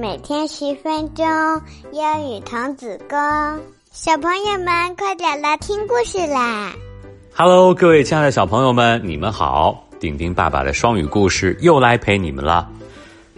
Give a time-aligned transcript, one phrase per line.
[0.00, 1.26] 每天十分钟，
[1.90, 3.18] 英语童子功。
[3.90, 6.72] 小朋友们，快点来听故事啦
[7.34, 9.88] ！Hello，各位亲爱的小朋友们，你们好！
[9.98, 12.70] 顶顶爸爸的双语故事又来陪你们了。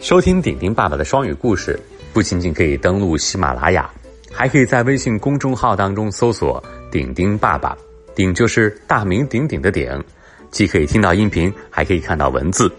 [0.00, 1.80] 收听顶顶爸爸的双语故事，
[2.12, 3.88] 不仅仅可以登录喜马拉雅，
[4.30, 7.74] 还可以在微信公众号当中搜索“顶顶爸爸”，
[8.14, 10.04] 顶就是大名鼎鼎的鼎，
[10.50, 12.70] 既可以听到音频，还可以看到文字。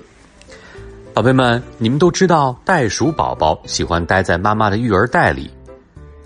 [1.14, 5.52] 宝贝们，你们都知道袋鼠宝宝喜欢待在妈妈的育儿袋里。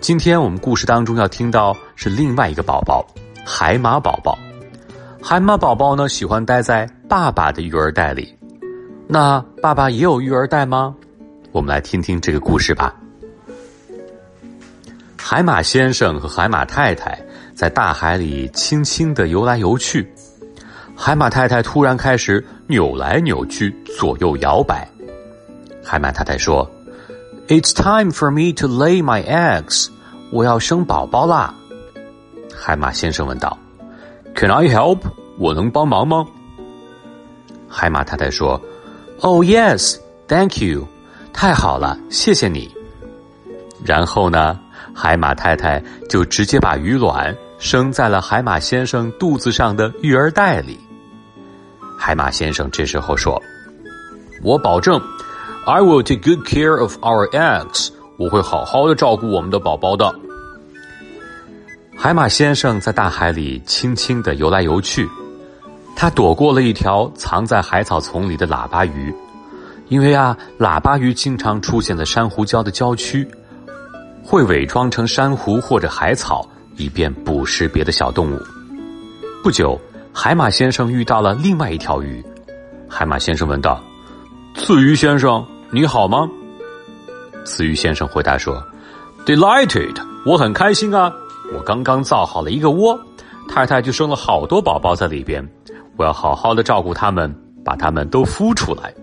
[0.00, 3.04] 今天我们故事当中要听到是另外一个宝宝——
[3.44, 4.38] 海马宝宝。
[5.20, 8.32] 海马宝宝呢喜欢待在爸爸的育儿袋里。
[9.08, 10.94] 那爸爸也有育儿袋吗？
[11.50, 12.94] 我们来听听这个故事吧。
[15.16, 17.20] 海马先生和海马太太
[17.56, 20.08] 在大海里轻轻的游来游去。
[20.94, 24.88] 海马太太突然开始扭来扭去，左右摇摆。
[25.84, 26.68] 海马太太说
[27.46, 29.88] ：“It's time for me to lay my eggs。
[30.32, 31.54] 我要生宝宝啦。”
[32.52, 33.56] 海马先生问道
[34.34, 35.00] ：“Can I help？
[35.38, 36.26] 我能帮忙吗？”
[37.68, 38.60] 海马太太说
[39.20, 40.86] ：“Oh yes, thank you。
[41.32, 42.74] 太好了，谢谢你。”
[43.84, 44.58] 然后呢，
[44.92, 50.76] 海马太太就直接把鱼卵生在了海马先生肚子上的育儿袋里。
[51.98, 53.42] 海马先生这时候说
[54.42, 55.00] ：“我保证
[55.64, 57.90] ，I will take good care of our eggs。
[58.18, 60.14] 我会好好的照顾我们的宝宝的。”
[61.96, 65.08] 海马先生在大海里轻轻的游来游去，
[65.96, 69.12] 他躲过了一条藏在海草丛里的喇叭鱼，
[69.88, 73.26] 因为啊，喇叭鱼经常出现在珊瑚礁的郊区，
[74.22, 78.40] 会伪装成珊瑚或者海草，以便捕食别的小动物。
[79.42, 79.80] 不久。
[80.18, 82.24] 海马先生遇到了另外一条鱼，
[82.88, 83.78] 海马先生问道
[84.56, 86.26] ：“刺鱼先生，你好吗？”
[87.44, 88.64] 刺鱼先生回答说
[89.26, 89.94] ：“Delighted，
[90.24, 91.12] 我很开心啊！
[91.54, 92.98] 我刚刚造好了一个窝，
[93.46, 95.46] 太太就生了好多宝宝在里边，
[95.98, 97.32] 我要好好的照顾它们，
[97.62, 98.94] 把它们都孵出来。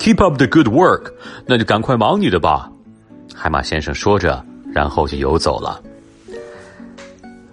[0.00, 1.12] ”Keep up the good work，
[1.44, 2.70] 那就赶快忙你的吧。
[3.34, 4.42] 海马先生说着，
[4.72, 5.78] 然后就游走了。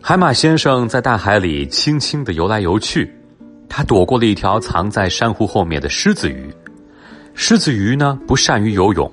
[0.07, 3.11] 海马先生在大海里轻轻的游来游去，
[3.67, 6.47] 他躲过了一条藏在珊瑚后面的狮子鱼。
[7.33, 9.11] 狮子鱼呢不善于游泳，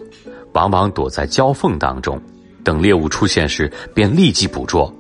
[0.53, 2.21] 往往躲在礁缝当中，
[2.63, 4.95] 等猎物出现时便立即捕捉。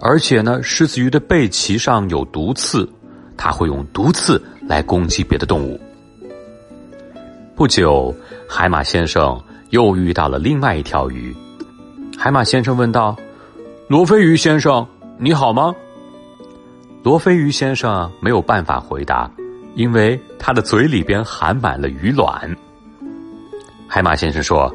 [0.00, 2.88] 而且呢，狮子鱼的背鳍上有毒刺，
[3.36, 5.78] 它会用毒刺来攻击别的动物。
[7.54, 8.16] 不久，
[8.48, 11.36] 海马先生又遇到了另外一条鱼。
[12.16, 13.14] 海马先生问道
[13.86, 14.82] ：“罗非鱼先生。”
[15.18, 15.74] 你好吗，
[17.02, 19.30] 罗非鱼先生没有办法回答，
[19.74, 22.54] 因为他的嘴里边含满了鱼卵。
[23.88, 24.70] 海马先生说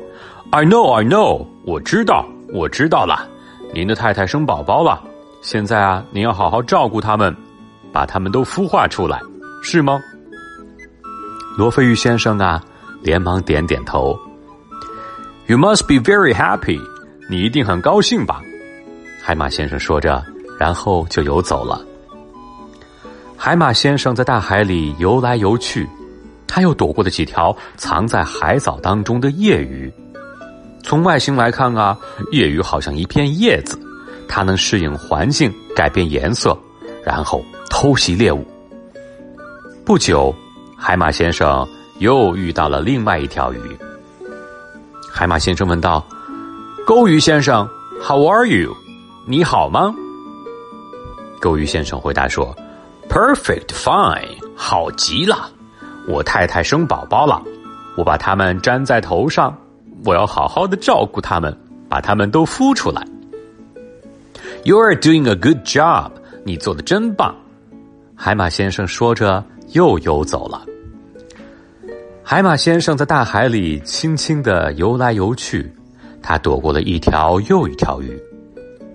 [0.50, 3.30] ：“I know, I know，我知道，我知道了。
[3.72, 5.04] 您的太太生宝宝了，
[5.42, 7.36] 现在啊，您要好好照顾他们，
[7.94, 9.22] 把他们都孵化出来，
[9.62, 10.02] 是吗？”
[11.56, 12.64] 罗非鱼先生啊，
[13.04, 14.18] 连忙点点头。
[15.46, 16.82] You must be very happy，
[17.30, 18.42] 你一定很高兴吧？
[19.24, 20.26] 海马先生说着。
[20.62, 21.84] 然后就游走了。
[23.36, 25.90] 海马先生在大海里游来游去，
[26.46, 29.92] 他又躲过了几条藏在海藻当中的夜鱼。
[30.84, 31.98] 从外形来看啊，
[32.32, 33.76] 夜鱼好像一片叶子，
[34.28, 36.56] 它能适应环境，改变颜色，
[37.04, 38.46] 然后偷袭猎物。
[39.84, 40.32] 不久，
[40.78, 41.68] 海马先生
[41.98, 43.60] 又遇到了另外一条鱼。
[45.12, 46.06] 海马先生问道
[46.86, 47.68] ：“钩鱼先生
[48.00, 48.76] ，How are you？
[49.28, 49.96] 你好吗？”
[51.42, 52.56] 钩鱼先生回答说
[53.10, 55.50] ：“Perfect, fine，好极了。
[56.08, 57.42] 我太太生宝宝了，
[57.98, 59.58] 我把它们粘在头上，
[60.06, 61.58] 我要好好的照顾它们，
[61.90, 63.04] 把它们都孵出来。
[64.64, 66.12] ”You are doing a good job，
[66.44, 67.36] 你做的真棒。
[68.16, 70.64] 海马先生说着又游走了。
[72.24, 75.74] 海马先生在大海里轻轻的游来游去，
[76.22, 78.22] 他躲过了一条又一条鱼。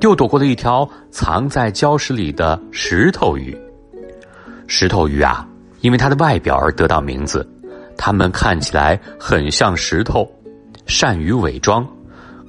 [0.01, 3.57] 又躲过了一条藏在礁石里的石头鱼。
[4.67, 5.47] 石头鱼啊，
[5.81, 7.49] 因为它的外表而得到名字。
[7.97, 10.31] 它们看起来很像石头，
[10.87, 11.87] 善于伪装。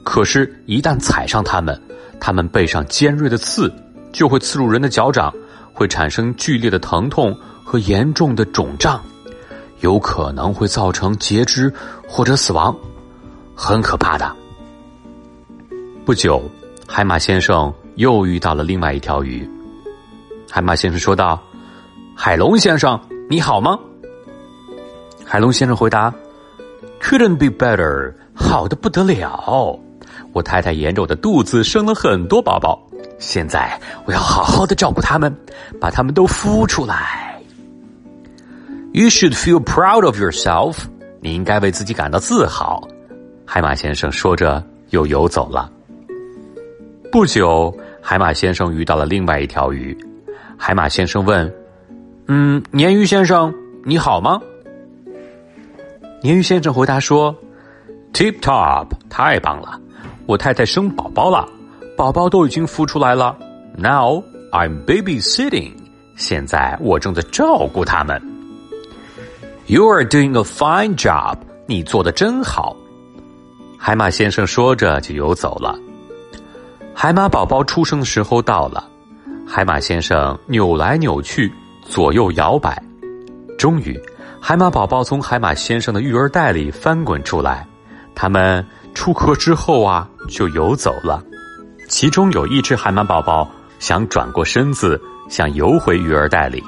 [0.04, 1.82] 可是，一旦踩上它们，
[2.20, 3.72] 它们背上尖锐的刺
[4.12, 5.34] 就会刺入人的脚掌，
[5.74, 9.02] 会产生剧烈的疼痛和严重的肿胀，
[9.80, 11.72] 有可能会造成截肢
[12.08, 12.76] 或者死亡，
[13.56, 14.36] 很可怕的。
[16.06, 16.44] 不久。
[16.90, 19.48] 海马先生又遇到了另外一条鱼。
[20.50, 21.40] 海马先生说道
[22.16, 23.00] ：“海龙先生，
[23.30, 23.78] 你好吗？”
[25.24, 26.12] 海龙先生回答
[27.02, 28.14] ：“Couldn't be better.
[28.34, 29.78] 好的不得了！
[30.32, 32.82] 我太太沿着我的肚子生了很多宝宝，
[33.20, 35.36] 现在我要好好的照顾他们，
[35.82, 37.40] 把他们都孵出来。
[38.94, 40.78] You should feel proud of yourself。
[41.20, 42.88] 你应该为自己感到自豪。
[43.46, 45.70] 海马先生说着，又游走了。
[47.12, 49.98] 不久，海马先生遇到了另外一条鱼。
[50.58, 51.52] 海马先生问
[52.28, 53.54] ：“嗯，鲶鱼先生，
[53.86, 54.40] 你好吗？”
[56.22, 57.34] 鲶鱼先生回答说
[58.14, 59.80] ：“Tip top，太棒了！
[60.26, 61.48] 我太太生宝宝了，
[61.96, 63.38] 宝宝都已经孵出来了。
[63.78, 65.72] Now I'm babysitting，
[66.18, 68.22] 现在我正在照顾他们。
[69.68, 71.38] You are doing a fine job，
[71.68, 72.76] 你做的真好。”
[73.80, 75.80] 海马先生说着就游走了。
[77.00, 78.84] 海马宝宝出生的时候到了，
[79.46, 81.54] 海马先生扭来扭去，
[81.84, 82.82] 左右摇摆，
[83.56, 83.96] 终于。
[84.42, 87.68] 海马宝宝从海马先生的育儿袋里翻滚出来，
[88.16, 88.66] 它们
[88.96, 91.24] 出壳之后啊，就游走了。
[91.88, 93.48] 其中有一只海马宝宝
[93.78, 95.00] 想转过身子，
[95.30, 96.64] 想游回育儿袋里。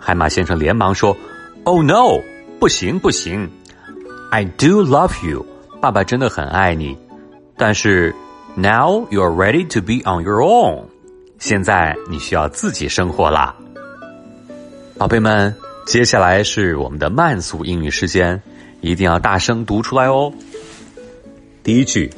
[0.00, 1.16] 海马先生连忙说
[1.64, 2.20] ：“Oh no，
[2.60, 3.50] 不行不行
[4.30, 5.44] ！I do love you，
[5.80, 6.96] 爸爸真的很爱你。
[7.56, 8.14] 但是
[8.57, 10.85] ，now you are ready to be on your own，
[11.39, 13.55] 现在你需要自己生活啦，
[14.97, 15.55] 宝贝们。”
[15.85, 18.41] 接下来是我们的慢速英语时间，
[18.79, 20.33] 一定要大声读出来哦。
[21.61, 22.09] 第一句，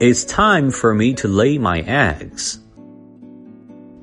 [0.00, 2.56] It's time for me to lay my eggs.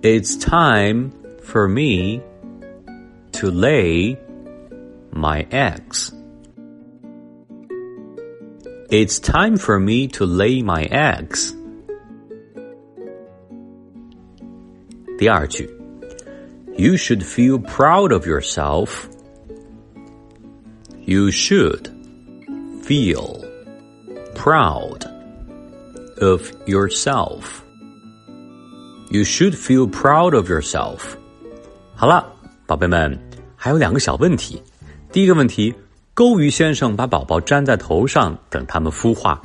[0.01, 1.11] It's time
[1.43, 2.21] for me
[3.33, 4.15] to lay
[5.13, 6.13] my eggs.
[8.89, 11.53] It's time for me to lay my eggs.
[15.17, 15.69] 第二句。
[16.77, 19.07] you should feel proud of yourself.
[21.05, 21.89] You should
[22.81, 23.43] feel
[24.33, 25.05] proud
[26.19, 27.61] of yourself.
[29.11, 31.17] You should feel proud of yourself.
[31.95, 32.33] 好了，
[32.65, 33.19] 宝贝们，
[33.55, 34.61] 还有两个小问题。
[35.11, 35.73] 第一个问题，
[36.16, 39.38] 钩鱼先生把宝宝粘在头上，等他们孵化。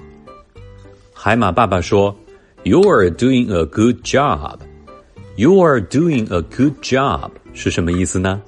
[1.13, 2.15] 海马爸爸说
[2.63, 4.57] ：“You are doing a good job。”
[5.35, 8.41] You are doing a good job 是什么意思呢？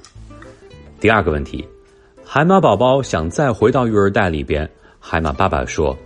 [1.02, 1.68] 第二个问题，
[2.24, 4.70] 海马宝宝想再回到育儿袋里边，
[5.02, 5.98] 海马爸爸说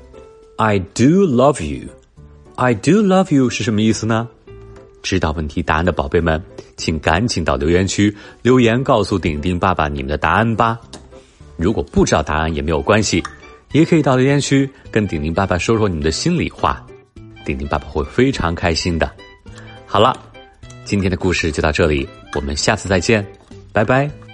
[0.55, 1.87] ：“I do love you。”
[2.57, 4.27] I do love you 是什么意思呢？
[5.03, 6.43] 知道问题答案的宝贝们，
[6.77, 8.11] 请赶紧到留言区
[8.41, 10.79] 留言告诉顶顶爸爸你们的答案吧。
[11.57, 13.23] 如果不知道答案也没有关系，
[13.71, 16.85] 也可以到留言区跟顶顶爸爸说说你们的心里话，
[17.43, 19.11] 顶顶爸爸会非常开心的。
[19.85, 20.15] 好了。
[20.85, 23.25] 今天的故事就到这里，我们下次再见，
[23.73, 24.26] 拜拜。